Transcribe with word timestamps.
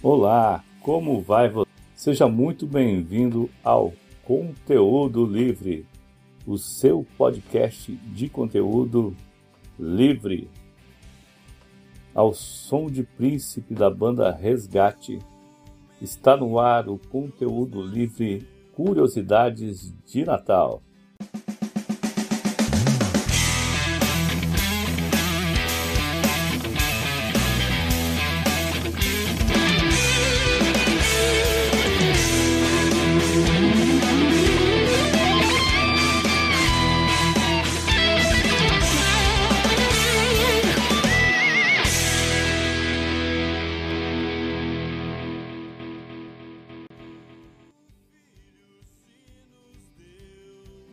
Olá, 0.00 0.64
como 0.80 1.20
vai 1.20 1.48
você? 1.48 1.68
Seja 1.96 2.28
muito 2.28 2.68
bem-vindo 2.68 3.50
ao 3.64 3.92
Conteúdo 4.22 5.26
Livre, 5.26 5.84
o 6.46 6.56
seu 6.56 7.04
podcast 7.18 7.90
de 7.90 8.28
conteúdo 8.28 9.16
livre. 9.76 10.48
Ao 12.14 12.32
som 12.32 12.86
de 12.86 13.02
príncipe 13.02 13.74
da 13.74 13.90
banda 13.90 14.30
Resgate, 14.30 15.18
está 16.00 16.36
no 16.36 16.60
ar 16.60 16.88
o 16.88 16.96
conteúdo 16.96 17.82
livre 17.82 18.46
Curiosidades 18.76 19.92
de 20.06 20.24
Natal. 20.24 20.80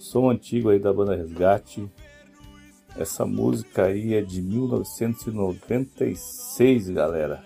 Som 0.00 0.28
antigo 0.30 0.70
aí 0.70 0.78
da 0.78 0.90
banda 0.92 1.14
Resgate. 1.14 1.88
Essa 2.96 3.24
música 3.26 3.84
aí 3.84 4.14
é 4.14 4.22
de 4.22 4.42
1996, 4.42 6.90
galera. 6.90 7.44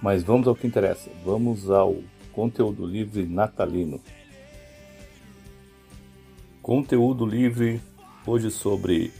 Mas 0.00 0.22
vamos 0.22 0.46
ao 0.46 0.54
que 0.54 0.66
interessa. 0.66 1.10
Vamos 1.24 1.70
ao 1.70 1.96
conteúdo 2.32 2.86
livre 2.86 3.26
natalino. 3.26 4.00
Conteúdo 6.62 7.26
livre 7.26 7.82
hoje 8.26 8.50
sobre 8.50 9.12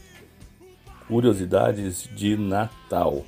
curiosidades 1.08 2.08
de 2.14 2.36
Natal. 2.36 3.24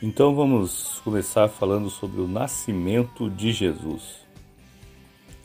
Então 0.00 0.34
vamos 0.34 1.00
começar 1.00 1.48
falando 1.48 1.90
sobre 1.90 2.20
o 2.20 2.28
nascimento 2.28 3.28
de 3.28 3.52
Jesus. 3.52 4.25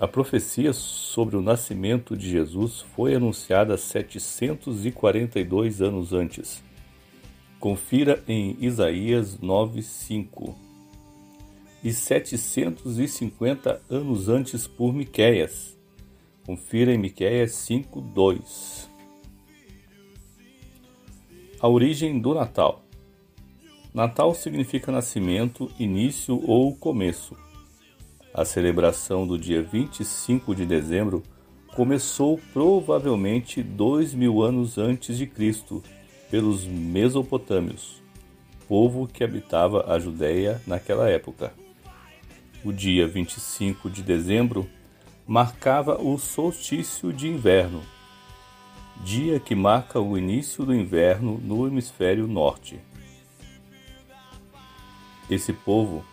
A 0.01 0.07
profecia 0.07 0.73
sobre 0.73 1.37
o 1.37 1.41
nascimento 1.43 2.17
de 2.17 2.27
Jesus 2.27 2.81
foi 2.95 3.13
anunciada 3.13 3.77
742 3.77 5.79
anos 5.79 6.11
antes. 6.11 6.63
Confira 7.59 8.23
em 8.27 8.57
Isaías 8.59 9.37
9:5. 9.37 10.55
E 11.83 11.93
750 11.93 13.79
anos 13.87 14.27
antes 14.27 14.65
por 14.65 14.91
Miqueias. 14.91 15.77
Confira 16.47 16.91
em 16.91 16.97
Miqueias 16.97 17.51
5:2. 17.51 18.89
A 21.59 21.67
origem 21.67 22.19
do 22.19 22.33
Natal. 22.33 22.83
Natal 23.93 24.33
significa 24.33 24.91
nascimento, 24.91 25.71
início 25.77 26.43
ou 26.47 26.75
começo. 26.75 27.37
A 28.33 28.45
celebração 28.45 29.27
do 29.27 29.37
dia 29.37 29.61
25 29.61 30.55
de 30.55 30.65
dezembro 30.65 31.21
começou 31.75 32.39
provavelmente 32.53 33.61
dois 33.61 34.13
mil 34.13 34.41
anos 34.41 34.77
antes 34.77 35.17
de 35.17 35.27
Cristo 35.27 35.83
pelos 36.29 36.65
Mesopotâmios, 36.65 38.01
povo 38.69 39.05
que 39.05 39.21
habitava 39.21 39.93
a 39.93 39.99
Judéia 39.99 40.61
naquela 40.65 41.09
época. 41.09 41.53
O 42.63 42.71
dia 42.71 43.05
25 43.05 43.89
de 43.89 44.01
dezembro 44.01 44.65
marcava 45.27 46.01
o 46.01 46.17
solstício 46.17 47.11
de 47.11 47.27
inverno, 47.27 47.81
dia 49.03 49.41
que 49.41 49.55
marca 49.55 49.99
o 49.99 50.17
início 50.17 50.65
do 50.65 50.73
inverno 50.73 51.37
no 51.43 51.67
hemisfério 51.67 52.27
norte. 52.27 52.79
Esse 55.29 55.51
povo 55.51 56.05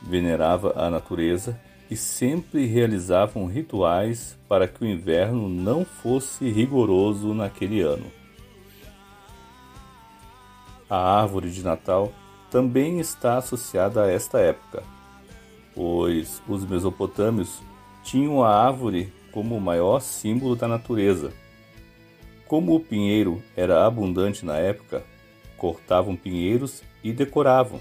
venerava 0.00 0.72
a 0.76 0.90
natureza 0.90 1.58
e 1.90 1.96
sempre 1.96 2.66
realizavam 2.66 3.46
rituais 3.46 4.38
para 4.48 4.66
que 4.66 4.82
o 4.82 4.86
inverno 4.86 5.48
não 5.48 5.84
fosse 5.84 6.48
rigoroso 6.48 7.34
naquele 7.34 7.80
ano. 7.80 8.06
A 10.88 11.20
árvore 11.20 11.50
de 11.50 11.62
Natal 11.62 12.12
também 12.50 13.00
está 13.00 13.38
associada 13.38 14.04
a 14.04 14.10
esta 14.10 14.38
época, 14.38 14.82
pois 15.74 16.42
os 16.48 16.64
mesopotâmios 16.64 17.62
tinham 18.02 18.42
a 18.42 18.54
árvore 18.54 19.12
como 19.32 19.56
o 19.56 19.60
maior 19.60 20.00
símbolo 20.00 20.54
da 20.54 20.68
natureza. 20.68 21.32
Como 22.46 22.74
o 22.74 22.80
pinheiro 22.80 23.42
era 23.56 23.86
abundante 23.86 24.44
na 24.44 24.56
época, 24.56 25.02
cortavam 25.56 26.14
pinheiros 26.14 26.82
e 27.02 27.12
decoravam 27.12 27.80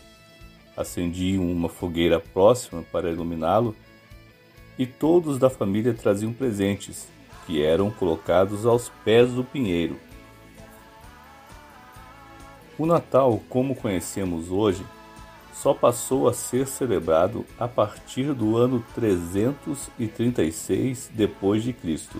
acendiam 0.75 1.50
uma 1.50 1.69
fogueira 1.69 2.19
próxima 2.19 2.84
para 2.92 3.12
iluminá-lo, 3.12 3.75
e 4.78 4.86
todos 4.86 5.38
da 5.38 5.50
família 5.50 5.94
traziam 5.94 6.34
presentes, 6.34 7.08
que 7.46 7.64
eram 7.64 7.92
colocados 7.92 8.66
aos 8.66 8.90
pés 9.04 9.32
do 9.32 9.44
pinheiro. 9.44 9.98
O 12.78 12.86
Natal, 12.86 13.42
como 13.50 13.76
conhecemos 13.76 14.50
hoje, 14.50 14.86
só 15.54 15.74
passou 15.74 16.28
a 16.28 16.34
ser 16.34 16.68
celebrado 16.68 17.46
a 17.60 17.68
partir 17.68 18.34
do 18.34 18.58
ano 18.58 18.84
336 18.96 21.12
depois 21.14 21.64
de 21.64 21.72
Cristo. 21.72 22.18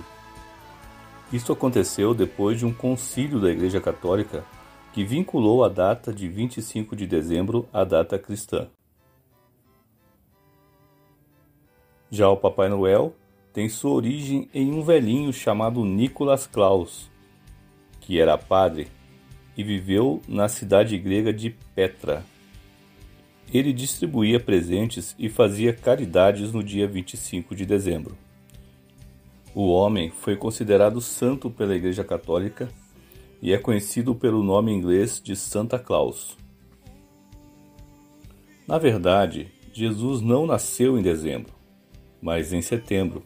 Isso 1.32 1.52
aconteceu 1.52 2.14
depois 2.14 2.60
de 2.60 2.66
um 2.66 2.74
concílio 2.74 3.40
da 3.40 3.52
Igreja 3.52 3.82
Católica 3.82 4.46
que 4.94 5.04
vinculou 5.04 5.64
a 5.64 5.70
data 5.70 6.14
de 6.14 6.30
25 6.30 6.96
de 6.96 7.08
dezembro 7.08 7.68
à 7.74 7.84
data 7.84 8.20
cristã. 8.20 8.68
Já 12.14 12.30
o 12.30 12.38
Papai 12.38 12.70
Noel 12.70 13.16
tem 13.52 13.68
sua 13.68 13.90
origem 13.90 14.48
em 14.54 14.72
um 14.72 14.84
velhinho 14.84 15.34
chamado 15.34 15.84
Nicolas 15.84 16.46
Claus, 16.46 17.10
que 18.00 18.20
era 18.20 18.38
padre 18.38 18.86
e 19.58 19.64
viveu 19.64 20.22
na 20.28 20.48
cidade 20.48 20.96
grega 21.00 21.34
de 21.34 21.50
Petra. 21.74 22.24
Ele 23.52 23.74
distribuía 23.74 24.40
presentes 24.40 25.16
e 25.18 25.28
fazia 25.28 25.74
caridades 25.74 26.54
no 26.54 26.64
dia 26.64 26.88
25 26.88 27.56
de 27.56 27.66
dezembro. 27.66 28.16
O 29.56 29.70
homem 29.70 30.12
foi 30.12 30.36
considerado 30.36 31.02
santo 31.02 31.50
pela 31.50 31.76
Igreja 31.76 32.04
Católica 32.04 32.70
e 33.42 33.52
é 33.52 33.58
conhecido 33.58 34.14
pelo 34.14 34.44
nome 34.44 34.72
inglês 34.72 35.20
de 35.20 35.36
Santa 35.36 35.80
Claus. 35.80 36.38
Na 38.68 38.78
verdade, 38.78 39.52
Jesus 39.74 40.22
não 40.22 40.46
nasceu 40.46 40.96
em 40.96 41.02
dezembro, 41.02 41.63
mas 42.24 42.54
em 42.54 42.62
setembro, 42.62 43.22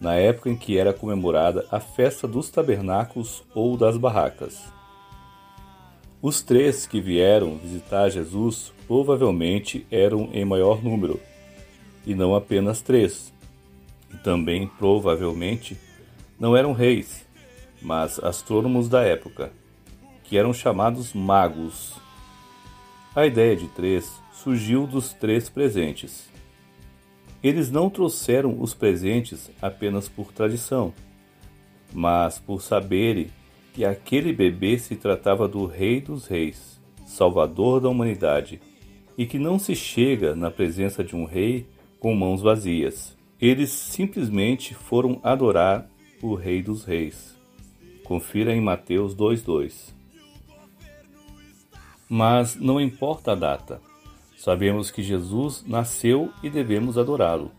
na 0.00 0.16
época 0.16 0.50
em 0.50 0.56
que 0.56 0.76
era 0.76 0.92
comemorada 0.92 1.64
a 1.70 1.78
festa 1.78 2.26
dos 2.26 2.50
tabernáculos 2.50 3.44
ou 3.54 3.76
das 3.76 3.96
barracas. 3.96 4.60
Os 6.20 6.42
três 6.42 6.84
que 6.84 7.00
vieram 7.00 7.56
visitar 7.58 8.08
Jesus 8.10 8.72
provavelmente 8.88 9.86
eram 9.88 10.28
em 10.32 10.44
maior 10.44 10.82
número, 10.82 11.20
e 12.04 12.12
não 12.12 12.34
apenas 12.34 12.82
três. 12.82 13.32
E 14.12 14.16
também 14.16 14.66
provavelmente 14.66 15.78
não 16.40 16.56
eram 16.56 16.72
reis, 16.72 17.24
mas 17.80 18.18
astrônomos 18.18 18.88
da 18.88 19.02
época, 19.02 19.52
que 20.24 20.36
eram 20.36 20.52
chamados 20.52 21.12
magos. 21.12 21.94
A 23.14 23.24
ideia 23.26 23.54
de 23.54 23.68
três 23.68 24.20
surgiu 24.32 24.88
dos 24.88 25.12
três 25.12 25.48
presentes. 25.48 26.31
Eles 27.42 27.70
não 27.70 27.90
trouxeram 27.90 28.60
os 28.60 28.72
presentes 28.72 29.50
apenas 29.60 30.08
por 30.08 30.32
tradição, 30.32 30.94
mas 31.92 32.38
por 32.38 32.62
saberem 32.62 33.28
que 33.74 33.84
aquele 33.84 34.32
bebê 34.32 34.78
se 34.78 34.94
tratava 34.94 35.48
do 35.48 35.66
Rei 35.66 36.00
dos 36.00 36.26
Reis, 36.26 36.80
Salvador 37.04 37.80
da 37.80 37.88
humanidade, 37.88 38.60
e 39.16 39.26
que 39.26 39.38
não 39.38 39.58
se 39.58 39.74
chega 39.74 40.34
na 40.34 40.50
presença 40.50 41.02
de 41.02 41.16
um 41.16 41.24
rei 41.24 41.66
com 41.98 42.14
mãos 42.14 42.40
vazias. 42.40 43.16
Eles 43.40 43.70
simplesmente 43.70 44.74
foram 44.74 45.20
adorar 45.22 45.90
o 46.22 46.34
Rei 46.34 46.62
dos 46.62 46.84
Reis. 46.84 47.36
Confira 48.04 48.54
em 48.54 48.60
Mateus 48.60 49.14
2:2. 49.14 49.94
Mas 52.08 52.56
não 52.56 52.80
importa 52.80 53.32
a 53.32 53.34
data. 53.34 53.80
Sabemos 54.42 54.90
que 54.90 55.04
Jesus 55.04 55.62
nasceu 55.64 56.32
e 56.42 56.50
devemos 56.50 56.98
adorá-lo. 56.98 57.52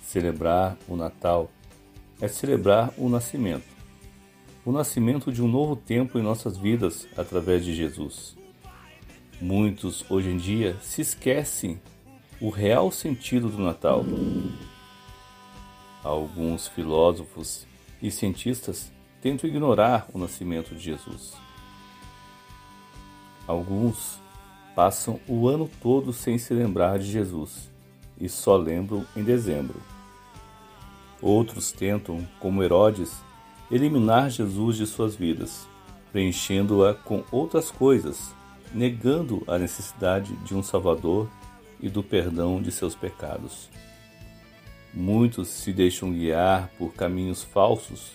Celebrar 0.00 0.78
o 0.86 0.94
Natal 0.94 1.50
é 2.20 2.28
celebrar 2.28 2.94
o 2.96 3.08
nascimento. 3.08 3.66
O 4.64 4.70
nascimento 4.70 5.32
de 5.32 5.42
um 5.42 5.48
novo 5.48 5.74
tempo 5.74 6.20
em 6.20 6.22
nossas 6.22 6.56
vidas 6.56 7.08
através 7.16 7.64
de 7.64 7.74
Jesus. 7.74 8.36
Muitos 9.40 10.08
hoje 10.08 10.30
em 10.30 10.36
dia 10.36 10.76
se 10.80 11.02
esquecem 11.02 11.82
o 12.40 12.48
real 12.48 12.92
sentido 12.92 13.48
do 13.48 13.60
Natal. 13.60 14.04
Alguns 16.04 16.68
filósofos 16.68 17.66
e 18.00 18.08
cientistas 18.08 18.92
tentam 19.20 19.50
ignorar 19.50 20.06
o 20.14 20.18
nascimento 20.18 20.76
de 20.76 20.80
Jesus. 20.80 21.34
Alguns 23.48 24.20
passam 24.74 25.20
o 25.28 25.48
ano 25.48 25.70
todo 25.82 26.12
sem 26.12 26.38
se 26.38 26.54
lembrar 26.54 26.98
de 26.98 27.10
Jesus 27.10 27.70
e 28.20 28.28
só 28.28 28.56
lembram 28.56 29.04
em 29.16 29.22
dezembro. 29.22 29.80
Outros 31.22 31.72
tentam, 31.72 32.26
como 32.38 32.62
Herodes, 32.62 33.12
eliminar 33.70 34.30
Jesus 34.30 34.76
de 34.76 34.86
suas 34.86 35.14
vidas, 35.14 35.66
preenchendo-a 36.12 36.94
com 36.94 37.24
outras 37.30 37.70
coisas, 37.70 38.34
negando 38.72 39.42
a 39.46 39.58
necessidade 39.58 40.34
de 40.36 40.54
um 40.54 40.62
Salvador 40.62 41.28
e 41.80 41.88
do 41.88 42.02
perdão 42.02 42.60
de 42.60 42.70
seus 42.70 42.94
pecados. 42.94 43.68
Muitos 44.92 45.48
se 45.48 45.72
deixam 45.72 46.12
guiar 46.12 46.68
por 46.78 46.92
caminhos 46.94 47.42
falsos 47.42 48.12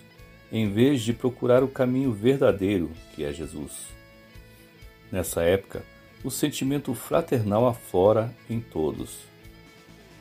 em 0.52 0.70
vez 0.70 1.02
de 1.02 1.14
procurar 1.14 1.64
o 1.64 1.68
caminho 1.68 2.12
verdadeiro, 2.12 2.92
que 3.14 3.24
é 3.24 3.34
Jesus. 3.34 3.72
Nessa 5.12 5.42
época, 5.42 5.84
o 6.24 6.32
sentimento 6.32 6.94
fraternal 6.94 7.68
aflora 7.68 8.34
em 8.50 8.60
todos. 8.60 9.20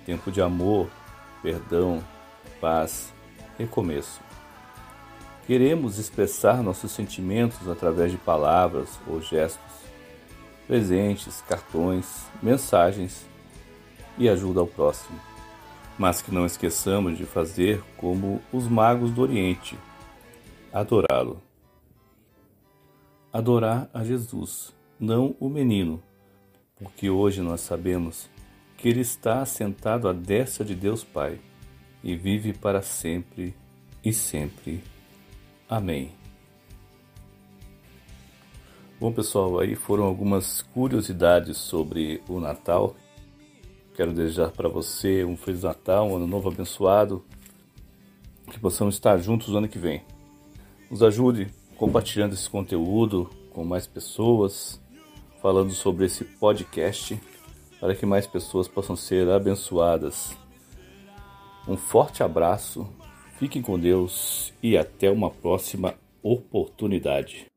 Tempo 0.04 0.30
de 0.30 0.42
amor, 0.42 0.90
perdão, 1.42 2.02
paz, 2.60 3.12
recomeço. 3.58 4.20
Queremos 5.46 5.98
expressar 5.98 6.62
nossos 6.62 6.92
sentimentos 6.92 7.68
através 7.68 8.10
de 8.10 8.16
palavras 8.16 8.98
ou 9.06 9.20
gestos, 9.20 9.60
presentes, 10.66 11.42
cartões, 11.42 12.24
mensagens 12.42 13.26
e 14.16 14.28
ajuda 14.28 14.60
ao 14.60 14.66
próximo. 14.66 15.20
Mas 15.98 16.22
que 16.22 16.32
não 16.32 16.46
esqueçamos 16.46 17.16
de 17.16 17.24
fazer 17.24 17.82
como 17.96 18.40
os 18.52 18.66
magos 18.66 19.10
do 19.10 19.20
Oriente, 19.20 19.78
adorá-lo. 20.72 21.40
Adorar 23.32 23.88
a 23.92 24.02
Jesus, 24.02 24.74
não 24.98 25.34
o 25.40 25.48
menino, 25.48 26.02
porque 26.76 27.10
hoje 27.10 27.40
nós 27.40 27.60
sabemos 27.60 28.28
que 28.76 28.88
ele 28.88 29.00
está 29.00 29.44
sentado 29.44 30.08
à 30.08 30.12
destra 30.12 30.64
de 30.64 30.74
Deus 30.74 31.02
Pai 31.02 31.40
e 32.02 32.14
vive 32.14 32.52
para 32.52 32.82
sempre 32.82 33.54
e 34.04 34.12
sempre. 34.12 34.82
Amém. 35.68 36.12
Bom, 39.00 39.12
pessoal, 39.12 39.58
aí 39.58 39.74
foram 39.74 40.04
algumas 40.04 40.62
curiosidades 40.62 41.56
sobre 41.56 42.22
o 42.28 42.38
Natal. 42.38 42.94
Quero 43.94 44.12
desejar 44.12 44.50
para 44.50 44.68
você 44.68 45.24
um 45.24 45.36
Feliz 45.36 45.62
Natal, 45.62 46.08
um 46.08 46.16
Ano 46.16 46.26
Novo 46.26 46.48
abençoado. 46.48 47.24
Que 48.50 48.58
possamos 48.58 48.94
estar 48.94 49.18
juntos 49.18 49.48
no 49.48 49.58
ano 49.58 49.68
que 49.68 49.78
vem. 49.78 50.02
Nos 50.90 51.02
ajude 51.02 51.48
compartilhando 51.76 52.34
esse 52.34 52.48
conteúdo 52.48 53.30
com 53.50 53.64
mais 53.64 53.86
pessoas, 53.86 54.80
falando 55.44 55.74
sobre 55.74 56.06
esse 56.06 56.24
podcast, 56.24 57.20
para 57.78 57.94
que 57.94 58.06
mais 58.06 58.26
pessoas 58.26 58.66
possam 58.66 58.96
ser 58.96 59.28
abençoadas. 59.28 60.34
Um 61.68 61.76
forte 61.76 62.22
abraço, 62.22 62.88
fiquem 63.38 63.60
com 63.60 63.78
Deus 63.78 64.54
e 64.62 64.74
até 64.74 65.10
uma 65.10 65.30
próxima 65.30 65.96
oportunidade. 66.22 67.53